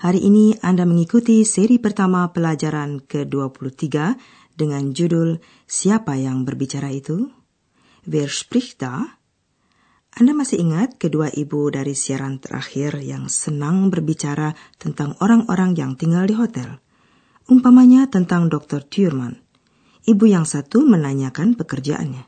hari 0.00 0.24
ini 0.24 0.56
Anda 0.64 0.88
mengikuti 0.88 1.44
seri 1.44 1.76
pertama 1.76 2.24
pelajaran 2.32 3.04
ke-23 3.04 4.16
dengan 4.56 4.96
judul 4.96 5.36
Siapa 5.68 6.16
yang 6.16 6.48
berbicara 6.48 6.88
itu? 6.88 7.28
Wer 8.08 8.32
spricht 8.32 8.80
da? 8.80 9.20
Anda 10.16 10.32
masih 10.32 10.64
ingat 10.64 10.96
kedua 10.96 11.30
ibu 11.30 11.68
dari 11.70 11.92
siaran 11.92 12.40
terakhir 12.40 12.98
yang 13.04 13.28
senang 13.30 13.92
berbicara 13.92 14.56
tentang 14.80 15.14
orang-orang 15.20 15.76
yang 15.76 15.94
tinggal 15.94 16.24
di 16.26 16.34
hotel? 16.34 16.80
Umpamanya 17.46 18.08
tentang 18.08 18.48
Dr. 18.48 18.82
Thurman. 18.82 19.38
Ibu 20.08 20.24
yang 20.26 20.48
satu 20.48 20.82
menanyakan 20.82 21.54
pekerjaannya. 21.54 22.24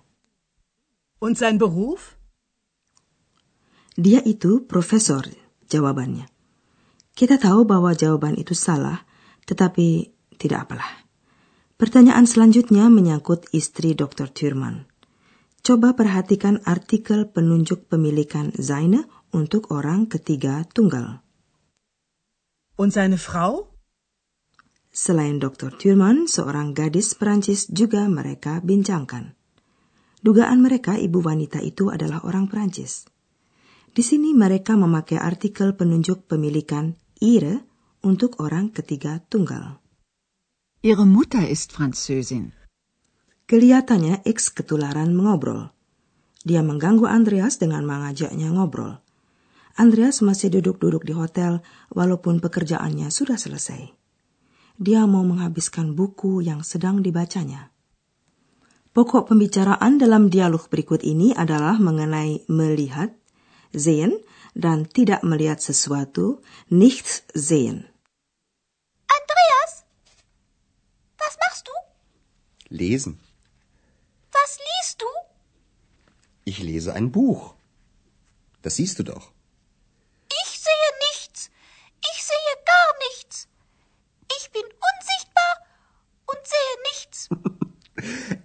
Und 1.24 1.40
sein 1.40 1.56
Beruf? 1.56 2.20
Dia 3.96 4.20
itu 4.22 4.62
profesor, 4.68 5.24
jawabannya. 5.72 6.31
Kita 7.12 7.36
tahu 7.36 7.68
bahwa 7.68 7.92
jawaban 7.92 8.40
itu 8.40 8.56
salah, 8.56 9.04
tetapi 9.44 10.12
tidak 10.40 10.68
apalah. 10.68 11.04
Pertanyaan 11.76 12.24
selanjutnya 12.24 12.88
menyangkut 12.88 13.50
istri 13.52 13.92
Dr. 13.92 14.30
Thurman. 14.30 14.86
Coba 15.62 15.94
perhatikan 15.94 16.58
artikel 16.66 17.28
penunjuk 17.30 17.86
pemilikan 17.86 18.50
seine 18.54 19.06
untuk 19.30 19.70
orang 19.74 20.10
ketiga 20.10 20.66
tunggal. 20.70 21.22
Und 22.78 22.94
seine 22.94 23.20
Frau? 23.20 23.70
Selain 24.92 25.38
Dr. 25.38 25.74
Thurman, 25.74 26.26
seorang 26.28 26.74
gadis 26.76 27.14
Perancis 27.14 27.68
juga 27.68 28.06
mereka 28.06 28.60
bincangkan. 28.64 29.34
Dugaan 30.22 30.62
mereka 30.62 30.94
ibu 30.94 31.18
wanita 31.18 31.58
itu 31.58 31.90
adalah 31.90 32.22
orang 32.22 32.46
Perancis. 32.46 33.10
Di 33.90 34.06
sini 34.06 34.32
mereka 34.32 34.78
memakai 34.78 35.18
artikel 35.18 35.74
penunjuk 35.74 36.30
pemilikan 36.30 36.94
ihre 37.22 37.62
untuk 38.02 38.42
orang 38.42 38.74
ketiga 38.74 39.22
tunggal. 39.30 39.78
Ihre 40.82 41.06
Mutter 41.06 41.46
ist 41.46 41.70
Französin. 41.70 42.50
Kelihatannya 43.46 44.26
X 44.26 44.50
ketularan 44.50 45.14
mengobrol. 45.14 45.70
Dia 46.42 46.66
mengganggu 46.66 47.06
Andreas 47.06 47.62
dengan 47.62 47.86
mengajaknya 47.86 48.50
ngobrol. 48.50 48.98
Andreas 49.78 50.18
masih 50.26 50.50
duduk-duduk 50.58 51.06
di 51.06 51.14
hotel 51.14 51.62
walaupun 51.94 52.42
pekerjaannya 52.42 53.06
sudah 53.14 53.38
selesai. 53.38 53.94
Dia 54.82 55.06
mau 55.06 55.22
menghabiskan 55.22 55.94
buku 55.94 56.42
yang 56.42 56.66
sedang 56.66 57.06
dibacanya. 57.06 57.70
Pokok 58.90 59.30
pembicaraan 59.30 59.96
dalam 59.96 60.26
dialog 60.26 60.66
berikut 60.66 61.06
ini 61.06 61.30
adalah 61.32 61.78
mengenai 61.78 62.44
melihat, 62.50 63.14
sehen 63.72 64.20
dan 64.54 64.84
tidak 64.88 65.22
melihat 65.22 65.60
sesuatu, 65.60 66.40
nichts 66.68 67.24
sehen. 67.34 67.88
Andreas, 69.08 69.84
was 71.18 71.34
machst 71.40 71.64
du? 71.68 71.74
Lesen. 72.68 73.20
Was 74.32 74.58
liest 74.58 75.02
du? 75.02 75.10
Ich 76.44 76.58
lese 76.58 76.92
ein 76.94 77.12
Buch. 77.12 77.54
Das 78.62 78.76
siehst 78.76 78.98
du 78.98 79.02
doch. 79.02 79.32
Ich 80.44 80.50
sehe 80.60 80.90
nichts. 81.10 81.50
Ich 82.12 82.22
sehe 82.22 82.54
gar 82.64 82.90
nichts. 83.08 83.48
Ich 84.38 84.50
bin 84.50 84.62
unsichtbar 84.62 85.54
und 86.26 86.40
sehe 86.54 86.74
nichts. 86.90 87.28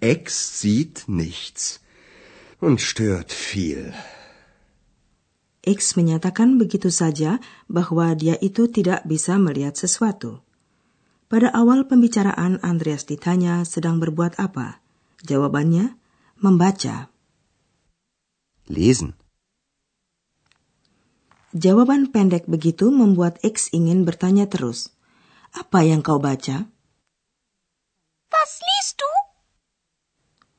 Ex 0.00 0.60
sieht 0.60 1.08
nichts 1.08 1.80
und 2.60 2.80
stört 2.80 3.32
viel. 3.32 3.94
X 5.68 6.00
menyatakan 6.00 6.56
begitu 6.56 6.88
saja 6.88 7.44
bahwa 7.68 8.16
dia 8.16 8.40
itu 8.40 8.64
tidak 8.72 9.04
bisa 9.04 9.36
melihat 9.36 9.76
sesuatu. 9.76 10.40
Pada 11.28 11.52
awal 11.52 11.84
pembicaraan, 11.84 12.56
Andreas 12.64 13.04
ditanya 13.04 13.60
sedang 13.68 14.00
berbuat 14.00 14.40
apa. 14.40 14.80
Jawabannya, 15.28 15.92
membaca. 16.40 17.12
Lesen. 18.64 19.12
Jawaban 21.52 22.08
pendek 22.08 22.48
begitu 22.48 22.88
membuat 22.88 23.36
X 23.44 23.68
ingin 23.76 24.08
bertanya 24.08 24.48
terus. 24.48 24.88
Apa 25.52 25.84
yang 25.84 26.00
kau 26.00 26.16
baca? 26.16 26.64
Was 28.32 28.52
liest 28.64 29.00
du? 29.00 29.12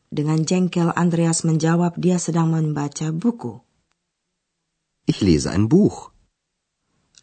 Dengan 0.09 0.41
jengkel 0.41 0.89
Andreas 0.97 1.45
menjawab 1.45 1.97
dia 1.97 2.17
sedang 2.17 2.53
membaca 2.53 3.13
buku. 3.13 3.61
Ich 5.09 5.25
lese 5.25 5.49
ein 5.49 5.65
Buch. 5.65 6.13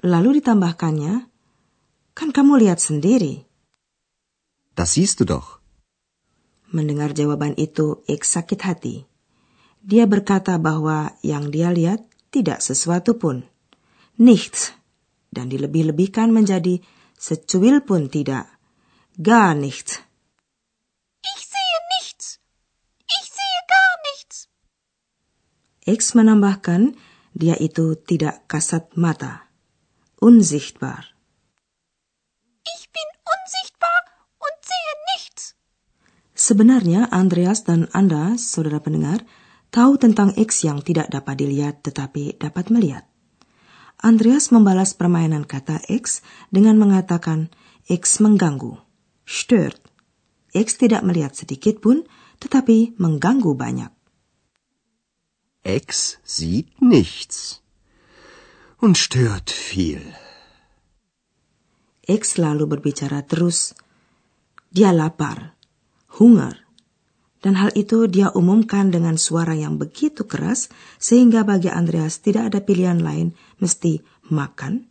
Lalu 0.02 0.42
ditambahkannya, 0.42 1.30
kan 2.18 2.34
kamu 2.34 2.58
lihat 2.66 2.82
sendiri. 2.82 3.46
Das 4.74 4.98
siehst 4.98 5.22
du 5.22 5.24
doch. 5.24 5.62
Mendengar 6.74 7.14
jawaban 7.14 7.54
itu, 7.54 8.02
X 8.10 8.34
sakit 8.34 8.60
hati. 8.66 9.06
Dia 9.86 10.10
berkata 10.10 10.58
bahwa 10.58 11.14
yang 11.22 11.54
dia 11.54 11.70
lihat 11.70 12.02
tidak 12.34 12.58
sesuatu 12.58 13.22
pun. 13.22 13.46
Nichts. 14.18 14.74
Dan 15.30 15.46
dilebih-lebihkan 15.46 16.34
menjadi 16.34 16.82
secuil 17.14 17.86
pun 17.86 18.10
tidak. 18.10 18.50
Gar 19.14 19.54
nichts. 19.54 20.02
Ich 21.22 21.42
sehe 21.46 21.78
nichts. 22.02 22.42
Ich 23.06 23.26
sehe 23.30 23.58
gar 23.70 23.94
nichts. 24.10 24.50
X 25.86 26.18
menambahkan, 26.18 26.98
dia 27.36 27.52
itu 27.60 28.00
tidak 28.00 28.48
kasat 28.48 28.96
mata. 28.96 29.52
Unsichtbar. 30.24 31.12
Ich 32.64 32.88
bin 32.88 33.08
unsichtbar 33.28 34.00
und 34.40 34.56
sehe 34.64 34.94
nichts. 35.12 35.42
Sebenarnya 36.32 37.12
Andreas 37.12 37.68
dan 37.68 37.92
Anda, 37.92 38.40
saudara 38.40 38.80
pendengar, 38.80 39.28
tahu 39.68 40.00
tentang 40.00 40.32
X 40.32 40.64
yang 40.64 40.80
tidak 40.80 41.12
dapat 41.12 41.36
dilihat 41.36 41.84
tetapi 41.84 42.40
dapat 42.40 42.72
melihat. 42.72 43.04
Andreas 44.00 44.48
membalas 44.48 44.96
permainan 44.96 45.44
kata 45.44 45.84
X 45.92 46.24
dengan 46.48 46.80
mengatakan 46.80 47.52
X 47.84 48.24
mengganggu. 48.24 48.80
Stört. 49.28 49.80
X 50.56 50.80
tidak 50.80 51.04
melihat 51.04 51.36
sedikit 51.36 51.84
pun, 51.84 52.08
tetapi 52.40 52.96
mengganggu 52.96 53.52
banyak. 53.52 53.95
Ex 55.66 56.22
sieht 56.22 56.70
nichts 56.78 57.58
und 58.78 58.94
stört 58.94 59.50
viel. 59.50 59.98
X 62.06 62.38
lalu 62.38 62.70
berbicara 62.70 63.26
terus. 63.26 63.74
Dia 64.70 64.94
lapar, 64.94 65.58
hunger, 66.22 66.54
dan 67.42 67.58
hal 67.58 67.74
itu 67.74 68.06
dia 68.06 68.30
umumkan 68.30 68.94
dengan 68.94 69.18
suara 69.18 69.58
yang 69.58 69.74
begitu 69.74 70.22
keras 70.22 70.70
sehingga 71.02 71.42
bagi 71.42 71.66
Andreas 71.66 72.22
tidak 72.22 72.54
ada 72.54 72.62
pilihan 72.62 73.02
lain 73.02 73.34
mesti 73.58 74.06
makan, 74.30 74.86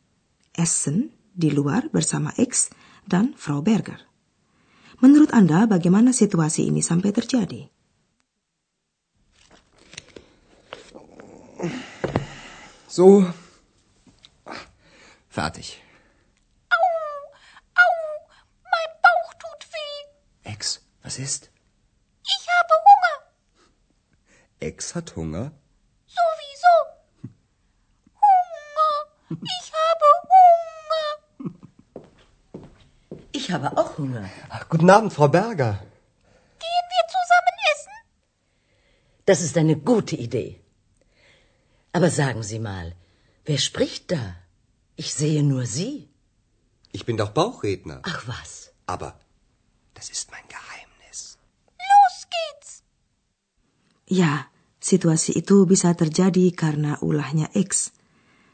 essen 0.51 1.15
di 1.31 1.55
luar 1.55 1.87
bersama 1.87 2.35
X 2.35 2.75
dan 3.07 3.31
Frau 3.39 3.63
Berger. 3.63 4.03
Menurut 4.99 5.31
Anda 5.31 5.71
bagaimana 5.71 6.11
situasi 6.11 6.67
ini 6.67 6.83
sampai 6.83 7.15
terjadi? 7.15 7.74
So. 12.95 13.25
Fertig. 15.27 15.83
Au, 16.69 17.87
mein 18.63 18.91
Bauch 19.03 19.33
tut 19.33 19.67
weh. 19.73 20.49
Ex, 20.49 20.79
was 21.03 21.19
ist? 21.19 21.49
Ich 22.23 22.47
habe 22.55 22.73
Hunger. 22.87 23.15
Ex 24.61 24.95
hat 24.95 25.13
Hunger? 25.17 25.51
Sowieso. 26.07 26.75
Hunger. 28.23 28.93
Ich 29.43 29.67
habe 29.81 30.07
Hunger. 30.31 31.53
Ich 33.33 33.51
habe 33.51 33.77
auch 33.77 33.97
Hunger. 33.97 34.29
Ach, 34.47 34.69
guten 34.69 34.89
Abend, 34.89 35.11
Frau 35.11 35.27
Berger. 35.27 35.73
Gehen 36.63 36.87
wir 36.93 37.05
zusammen 37.17 37.57
essen? 37.73 37.95
Das 39.25 39.41
ist 39.41 39.57
eine 39.57 39.75
gute 39.75 40.15
Idee. 40.15 40.64
Aber 41.95 42.09
sagen 42.11 42.43
Sie 42.43 42.59
mal, 42.59 42.87
wer 43.47 43.59
spricht 43.67 44.11
da? 44.11 44.23
Ich 45.01 45.09
sehe 45.19 45.43
nur 45.51 45.65
Sie. 45.65 45.95
Ich 46.91 47.03
bin 47.07 47.17
doch 47.21 47.31
Bauchredner. 47.39 47.99
Ach 48.03 48.21
was. 48.27 48.51
Aber 48.85 49.11
Das 49.95 50.09
ist 50.11 50.27
mein 50.33 50.43
Geheimnis. 50.55 51.39
Los 51.79 52.17
geht's. 52.35 52.83
Ya, 54.05 54.51
situasi 54.83 55.31
itu 55.39 55.63
bisa 55.63 55.95
terjadi 55.95 56.51
karena 56.51 56.99
ulahnya 56.99 57.47
X. 57.55 57.95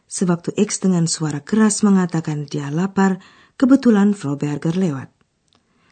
Sewaktu 0.05 0.53
X 0.53 0.85
dengan 0.85 1.09
suara 1.09 1.41
keras 1.41 1.81
mengatakan 1.81 2.45
dia 2.45 2.69
lapar, 2.69 3.17
kebetulan 3.57 4.13
Froberger 4.13 4.77
lewat. 4.77 5.09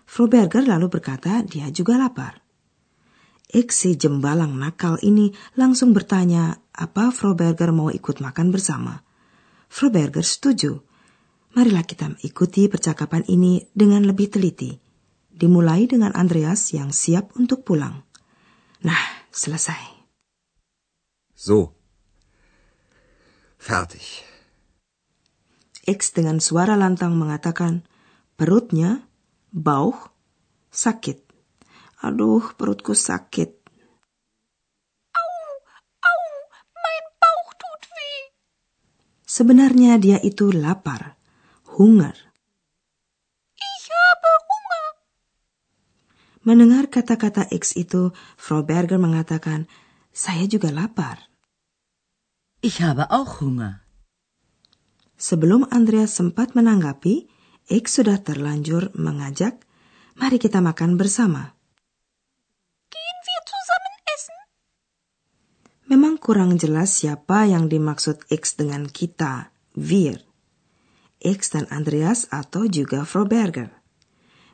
Froberger 0.06 0.70
lalu 0.70 0.88
berkata 0.94 1.42
dia 1.42 1.74
juga 1.74 1.98
lapar. 1.98 2.46
X 3.50 3.68
si 3.82 3.98
jembalang 3.98 4.54
nakal 4.54 5.02
ini 5.02 5.34
langsung 5.58 5.98
bertanya 5.98 6.62
apa 6.80 7.12
Froberger 7.12 7.76
mau 7.76 7.92
ikut 7.92 8.24
makan 8.24 8.56
bersama. 8.56 9.04
Froberger 9.68 10.24
setuju. 10.24 10.80
Marilah 11.54 11.84
kita 11.84 12.16
ikuti 12.24 12.72
percakapan 12.72 13.28
ini 13.28 13.68
dengan 13.76 14.08
lebih 14.08 14.32
teliti. 14.32 14.80
Dimulai 15.28 15.92
dengan 15.92 16.16
Andreas 16.16 16.72
yang 16.72 16.96
siap 16.96 17.36
untuk 17.36 17.68
pulang. 17.68 18.08
Nah, 18.88 19.28
selesai. 19.28 20.00
So. 21.36 21.76
Fertig. 23.60 24.24
X 25.84 26.16
dengan 26.16 26.40
suara 26.40 26.80
lantang 26.80 27.20
mengatakan, 27.20 27.84
perutnya, 28.40 29.04
bauch, 29.52 30.16
sakit. 30.72 31.28
Aduh, 32.06 32.56
perutku 32.56 32.96
sakit. 32.96 33.59
Sebenarnya 39.40 39.96
dia 39.96 40.20
itu 40.20 40.52
lapar, 40.52 41.16
hunger. 41.80 42.12
Ich 43.56 43.86
habe 43.88 44.32
Hunger. 44.52 44.86
Mendengar 46.44 46.92
kata-kata 46.92 47.48
X 47.48 47.80
itu, 47.80 48.12
Frau 48.36 48.68
Berger 48.68 49.00
mengatakan, 49.00 49.72
saya 50.12 50.44
juga 50.44 50.76
lapar. 50.76 51.32
Ich 52.60 52.84
habe 52.84 53.08
auch 53.16 53.40
Hunger. 53.40 53.80
Sebelum 55.16 55.72
Andreas 55.72 56.20
sempat 56.20 56.52
menanggapi, 56.52 57.32
X 57.72 58.04
sudah 58.04 58.20
terlanjur 58.20 58.92
mengajak, 58.92 59.56
mari 60.20 60.36
kita 60.36 60.60
makan 60.60 61.00
bersama. 61.00 61.56
Gehen 62.92 63.18
wir 63.24 63.42
zusammen 63.48 63.96
essen? 64.12 64.38
Memang 65.90 66.22
kurang 66.22 66.62
jelas 66.62 67.02
siapa 67.02 67.50
yang 67.50 67.66
dimaksud 67.66 68.30
X 68.30 68.62
dengan 68.62 68.86
kita, 68.86 69.50
wir. 69.74 70.22
X 71.18 71.58
dan 71.58 71.66
Andreas 71.74 72.30
atau 72.30 72.70
juga 72.70 73.02
Frau 73.10 73.26
Berger. 73.26 73.74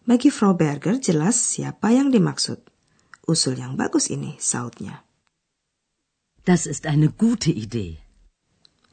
Bagi 0.08 0.32
Frau 0.32 0.56
Berger 0.56 0.96
jelas 0.96 1.36
siapa 1.36 1.92
yang 1.92 2.08
dimaksud. 2.08 2.64
Usul 3.28 3.60
yang 3.60 3.76
bagus 3.76 4.08
ini, 4.08 4.40
sautnya. 4.40 5.04
Das 6.48 6.64
ist 6.72 6.88
eine 6.88 7.12
gute 7.12 7.52
Idee. 7.52 8.00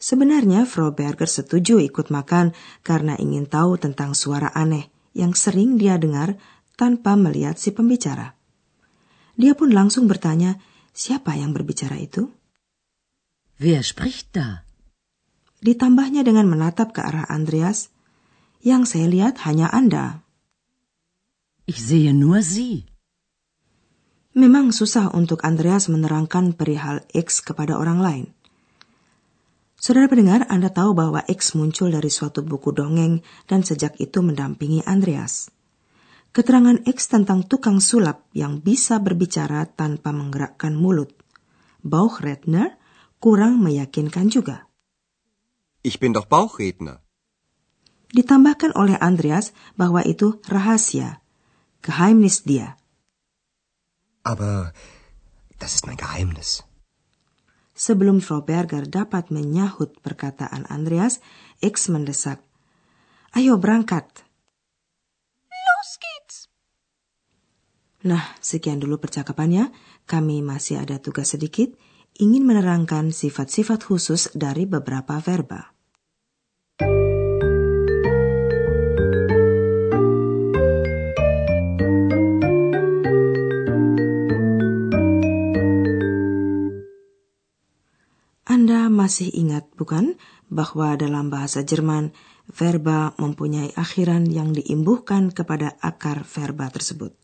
Sebenarnya 0.02 0.66
Frau 0.66 0.90
Berger 0.90 1.30
setuju 1.30 1.78
ikut 1.78 2.10
makan 2.10 2.58
karena 2.82 3.14
ingin 3.22 3.46
tahu 3.46 3.78
tentang 3.78 4.18
suara 4.18 4.50
aneh 4.50 4.90
yang 5.14 5.30
sering 5.30 5.78
dia 5.78 5.94
dengar 5.94 6.34
tanpa 6.74 7.14
melihat 7.14 7.54
si 7.54 7.70
pembicara. 7.70 8.34
Dia 9.38 9.54
pun 9.54 9.70
langsung 9.70 10.10
bertanya, 10.10 10.58
siapa 10.92 11.36
yang 11.36 11.56
berbicara 11.56 11.98
itu? 11.98 12.30
Wer 13.60 13.84
spricht 13.84 14.32
da? 14.36 14.64
Ditambahnya 15.62 16.24
dengan 16.24 16.48
menatap 16.48 16.96
ke 16.96 17.00
arah 17.04 17.28
Andreas, 17.28 17.92
yang 18.62 18.86
saya 18.86 19.10
lihat 19.10 19.42
hanya 19.42 19.68
Anda. 19.70 20.22
Ich 21.66 21.82
sehe 21.82 22.10
nur 22.14 22.42
Sie. 22.42 22.86
Memang 24.32 24.72
susah 24.72 25.12
untuk 25.12 25.44
Andreas 25.44 25.92
menerangkan 25.92 26.56
perihal 26.56 27.04
X 27.12 27.44
kepada 27.44 27.76
orang 27.76 28.00
lain. 28.00 28.26
Saudara 29.78 30.06
pendengar, 30.06 30.46
Anda 30.46 30.70
tahu 30.70 30.94
bahwa 30.94 31.20
X 31.26 31.58
muncul 31.58 31.90
dari 31.90 32.06
suatu 32.06 32.42
buku 32.42 32.70
dongeng 32.70 33.20
dan 33.50 33.66
sejak 33.66 33.98
itu 33.98 34.22
mendampingi 34.22 34.82
Andreas. 34.86 35.50
Keterangan 36.32 36.88
X 36.88 37.12
tentang 37.12 37.44
tukang 37.44 37.76
sulap 37.84 38.24
yang 38.32 38.64
bisa 38.64 38.96
berbicara 38.96 39.68
tanpa 39.68 40.16
menggerakkan 40.16 40.72
mulut. 40.72 41.12
Bauchredner 41.84 42.80
kurang 43.20 43.60
meyakinkan 43.60 44.32
juga. 44.32 44.64
Ich 45.84 46.00
bin 46.00 46.16
doch 46.16 46.24
Bauchredner. 46.24 47.04
Ditambahkan 48.16 48.72
oleh 48.72 48.96
Andreas 48.96 49.52
bahwa 49.76 50.00
itu 50.08 50.40
rahasia, 50.48 51.20
geheimnis 51.84 52.48
dia. 52.48 52.80
Aber 54.24 54.72
das 55.60 55.76
ist 55.76 55.84
mein 55.84 56.00
Geheimnis. 56.00 56.64
Sebelum 57.76 58.24
Frau 58.24 58.40
Berger 58.40 58.88
dapat 58.88 59.28
menyahut 59.28 60.00
perkataan 60.00 60.68
Andreas, 60.68 61.20
X 61.60 61.92
mendesak. 61.92 62.40
Ayo 63.32 63.56
berangkat. 63.60 64.06
Nah, 68.02 68.34
sekian 68.42 68.82
dulu 68.82 68.98
percakapannya. 68.98 69.70
Kami 70.10 70.42
masih 70.42 70.82
ada 70.82 70.98
tugas 70.98 71.38
sedikit, 71.38 71.70
ingin 72.18 72.42
menerangkan 72.42 73.14
sifat-sifat 73.14 73.86
khusus 73.86 74.26
dari 74.34 74.66
beberapa 74.66 75.22
verba. 75.22 75.70
Anda 88.42 88.90
masih 88.90 89.30
ingat, 89.30 89.70
bukan, 89.78 90.18
bahwa 90.50 90.98
dalam 90.98 91.30
bahasa 91.30 91.62
Jerman, 91.62 92.10
verba 92.50 93.14
mempunyai 93.16 93.70
akhiran 93.78 94.26
yang 94.26 94.50
diimbuhkan 94.52 95.30
kepada 95.30 95.78
akar 95.78 96.26
verba 96.26 96.66
tersebut. 96.68 97.21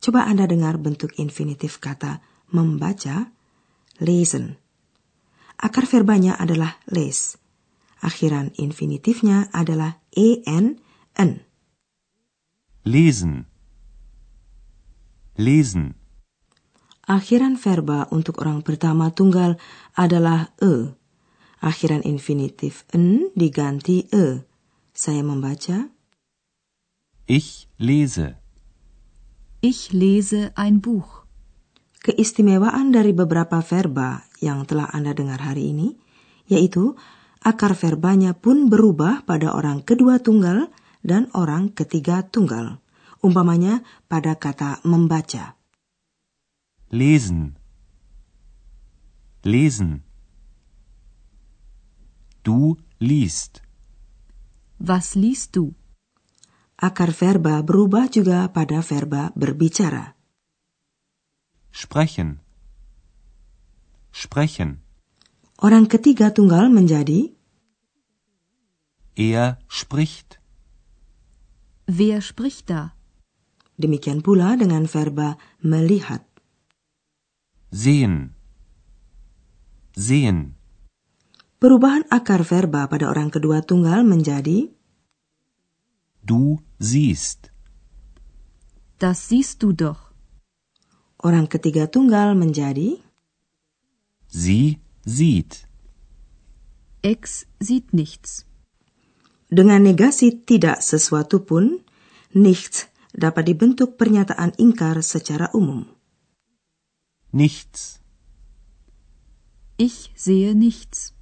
Coba 0.00 0.24
Anda 0.24 0.48
dengar 0.48 0.80
bentuk 0.80 1.12
infinitif 1.20 1.76
kata 1.76 2.24
membaca, 2.48 3.28
lesen. 4.00 4.56
Akar 5.60 5.84
verbanya 5.84 6.40
adalah 6.40 6.80
les. 6.88 7.36
Akhiran 8.00 8.56
infinitifnya 8.56 9.52
adalah 9.52 10.00
en, 10.16 10.80
en. 11.20 11.44
Lesen. 12.88 13.44
Lesen. 15.36 16.00
Akhiran 17.04 17.60
verba 17.60 18.08
untuk 18.08 18.40
orang 18.40 18.64
pertama 18.64 19.12
tunggal 19.12 19.60
adalah 19.92 20.56
e. 20.64 20.96
Akhiran 21.60 22.00
infinitif 22.08 22.88
en 22.96 23.28
diganti 23.36 24.08
e. 24.08 24.48
Saya 24.96 25.20
membaca, 25.20 25.92
Ich 27.28 27.68
lese. 27.76 28.39
Ich 29.60 29.92
lese 29.92 30.56
ein 30.56 30.80
Buch. 30.80 31.28
Keistimewaan 32.00 32.96
dari 32.96 33.12
beberapa 33.12 33.60
verba 33.60 34.24
yang 34.40 34.64
telah 34.64 34.88
Anda 34.88 35.12
dengar 35.12 35.36
hari 35.36 35.76
ini, 35.76 36.00
yaitu 36.48 36.96
akar 37.44 37.76
verbanya 37.76 38.32
pun 38.32 38.72
berubah 38.72 39.20
pada 39.28 39.52
orang 39.52 39.84
kedua 39.84 40.16
tunggal 40.16 40.72
dan 41.04 41.28
orang 41.36 41.76
ketiga 41.76 42.24
tunggal. 42.24 42.80
Umpamanya 43.20 43.84
pada 44.08 44.32
kata 44.32 44.80
membaca. 44.88 45.60
Lesen. 46.88 47.60
Lesen. 49.44 50.00
Du 52.40 52.80
liest. 52.96 53.60
Was 54.80 55.12
liest 55.12 55.52
du? 55.52 55.76
Akar 56.80 57.12
verba 57.12 57.60
berubah 57.60 58.08
juga 58.08 58.48
pada 58.48 58.80
verba 58.80 59.28
berbicara. 59.36 60.16
Sprechen. 61.70 62.40
Sprechen. 64.16 64.80
Orang 65.60 65.84
ketiga 65.92 66.32
tunggal 66.32 66.72
menjadi 66.72 67.36
Er 69.12 69.60
spricht. 69.68 70.40
Wer 71.84 72.24
spricht 72.24 72.72
da? 72.72 72.96
demikian 73.80 74.20
pula 74.20 74.54
dengan 74.60 74.84
verba 74.84 75.40
melihat. 75.64 76.20
Sehen. 77.72 78.36
Sehen. 79.96 80.60
Perubahan 81.60 82.04
akar 82.12 82.44
verba 82.44 82.88
pada 82.88 83.08
orang 83.08 83.32
kedua 83.32 83.64
tunggal 83.64 84.04
menjadi 84.04 84.68
Du 86.20 86.60
siehst. 86.80 87.52
Das 88.98 89.28
siehst 89.28 89.62
du 89.62 89.72
doch. 89.72 90.10
orang 91.22 91.52
ketiga 91.52 91.84
tunggal 91.86 92.32
menjadi 92.34 92.96
Sie 94.30 94.78
sieht. 95.04 95.68
Ex 97.02 97.46
sieht 97.60 97.92
nichts. 97.92 98.46
dengan 99.50 99.82
negasi 99.82 100.46
tidak 100.46 100.78
sesuatu 100.78 101.42
pun, 101.42 101.82
nichts 102.30 102.86
dapat 103.10 103.50
dibentuk 103.50 103.98
pernyataan 103.98 104.54
ingkar 104.54 105.02
secara 105.02 105.50
umum. 105.50 105.90
Nichts. 107.34 107.98
Ich 109.74 110.14
sehe 110.14 110.54
nichts. 110.54 111.18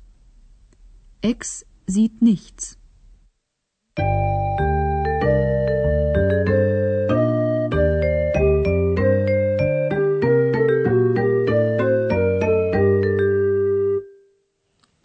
Ex 1.25 1.65
sieht 1.89 2.21
nichts. 2.21 2.77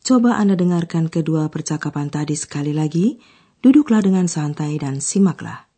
Coba 0.03 0.35
Anda 0.35 0.59
dengarkan 0.59 1.07
kedua 1.07 1.47
percakapan 1.47 2.11
tadi 2.11 2.35
sekali 2.35 2.75
lagi. 2.75 3.23
Duduklah 3.63 4.03
dengan 4.03 4.27
santai 4.27 4.75
dan 4.75 4.99
simaklah. 4.99 5.72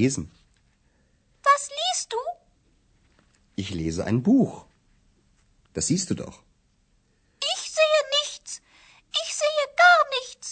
Lesen. 0.00 0.24
Was 1.48 1.62
liest 1.78 2.08
du? 2.14 2.20
Ich 3.62 3.68
lese 3.80 4.02
ein 4.08 4.22
Buch. 4.22 4.52
Das 5.74 5.88
siehst 5.88 6.08
du 6.10 6.14
doch. 6.24 6.36
Ich 7.54 7.62
sehe 7.78 8.02
nichts. 8.18 8.50
Ich 9.22 9.30
sehe 9.40 9.64
gar 9.84 10.00
nichts. 10.16 10.46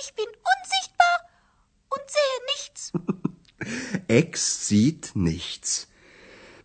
Ich 0.00 0.08
bin 0.18 0.30
unsichtbar 0.52 1.16
und 1.94 2.04
sehe 2.16 2.38
nichts. 2.52 2.80
Ex 4.20 4.68
sieht 4.68 5.04
nichts 5.14 5.88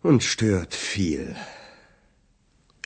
und 0.03 0.23
stört 0.23 0.73
viel. 0.75 1.35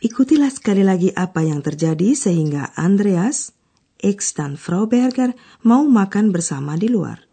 Ikutilah 0.01 0.49
sekali 0.49 0.81
lagi 0.81 1.09
apa 1.13 1.41
yang 1.45 1.61
terjadi 1.61 2.17
sehingga 2.17 2.73
Andreas, 2.77 3.53
X 4.01 4.33
dan 4.37 4.57
Frau 4.57 4.85
Berger 4.85 5.33
mau 5.61 5.85
makan 5.85 6.33
bersama 6.33 6.73
di 6.73 6.89
luar. 6.89 7.30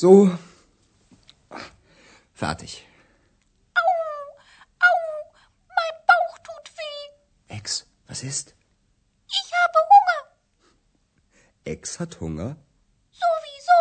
So. 0.00 0.30
Fertig. 2.32 2.86
Au, 4.88 4.94
mein 5.68 5.94
Bauch 6.08 6.38
tut 6.38 6.66
weh. 6.78 7.54
Ex, 7.54 7.86
was 8.06 8.22
ist? 8.22 8.54
Ich 9.28 9.52
habe 9.52 9.78
Hunger. 9.90 10.20
Ex 11.64 12.00
hat 12.00 12.18
Hunger? 12.18 12.56
Sowieso. 13.10 13.78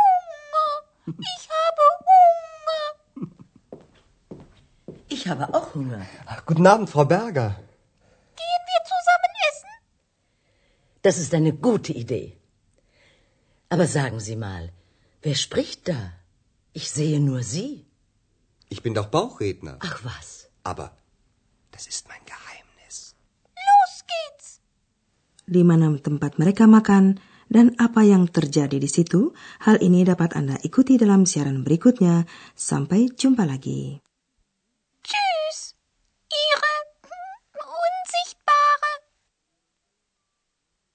Hunger. 0.00 0.70
Ich 1.20 1.44
habe 1.58 1.84
Hunger. 2.08 2.92
Ich 5.10 5.28
habe 5.28 5.52
auch 5.52 5.74
Hunger. 5.74 6.06
Guten 6.46 6.66
Abend, 6.66 6.88
Frau 6.88 7.04
Berger. 7.04 7.50
Gehen 8.40 8.62
wir 8.70 8.82
zusammen 8.84 9.34
essen? 9.50 9.72
Das 11.02 11.18
ist 11.18 11.34
eine 11.34 11.52
gute 11.52 11.92
Idee. 11.92 12.41
Aber 13.72 13.88
sagen 13.88 14.20
Sie 14.20 14.36
mal, 14.36 14.68
wer 15.24 15.32
spricht 15.34 15.88
da? 15.88 16.12
Ich 16.76 16.92
sehe 16.92 17.20
nur 17.24 17.40
Sie. 17.40 17.88
Ich 18.68 18.84
bin 18.84 18.92
doch 18.92 19.08
Bauchredner. 19.08 19.76
Ach 19.80 19.98
was. 20.04 20.52
Aber 20.60 20.92
das 21.72 21.88
ist 21.88 22.04
mein 22.04 22.20
Geheimnis. 22.28 23.16
Los 23.56 23.94
geht's. 24.12 24.60
Di 25.48 25.64
mana 25.64 25.88
tempat 25.96 26.36
mereka 26.36 26.68
makan 26.68 27.16
dan 27.48 27.72
apa 27.80 28.04
yang 28.04 28.28
terjadi 28.28 28.76
di 28.76 28.90
situ, 28.92 29.32
hal 29.64 29.80
ini 29.80 30.04
dapat 30.04 30.36
Anda 30.36 30.60
ikuti 30.60 31.00
dalam 31.00 31.24
siaran 31.24 31.64
berikutnya. 31.64 32.28
Sampai 32.52 33.08
jumpa 33.16 33.48
lagi. 33.48 34.04